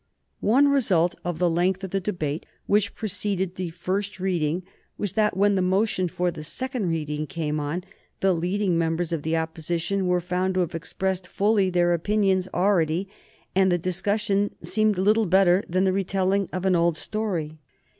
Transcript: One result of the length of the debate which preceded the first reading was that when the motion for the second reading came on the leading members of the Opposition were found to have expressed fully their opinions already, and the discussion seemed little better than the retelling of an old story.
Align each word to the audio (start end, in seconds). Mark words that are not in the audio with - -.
One 0.39 0.67
result 0.69 1.13
of 1.23 1.37
the 1.37 1.47
length 1.47 1.83
of 1.83 1.91
the 1.91 1.99
debate 1.99 2.47
which 2.65 2.95
preceded 2.95 3.53
the 3.53 3.69
first 3.69 4.19
reading 4.19 4.63
was 4.97 5.11
that 5.13 5.37
when 5.37 5.53
the 5.53 5.61
motion 5.61 6.07
for 6.07 6.31
the 6.31 6.43
second 6.43 6.89
reading 6.89 7.27
came 7.27 7.59
on 7.59 7.83
the 8.19 8.33
leading 8.33 8.79
members 8.79 9.11
of 9.11 9.21
the 9.21 9.37
Opposition 9.37 10.07
were 10.07 10.19
found 10.19 10.55
to 10.55 10.61
have 10.61 10.73
expressed 10.73 11.27
fully 11.27 11.69
their 11.69 11.93
opinions 11.93 12.49
already, 12.51 13.09
and 13.53 13.71
the 13.71 13.77
discussion 13.77 14.55
seemed 14.63 14.97
little 14.97 15.27
better 15.27 15.63
than 15.69 15.83
the 15.83 15.93
retelling 15.93 16.49
of 16.51 16.65
an 16.65 16.75
old 16.75 16.97
story. 16.97 17.59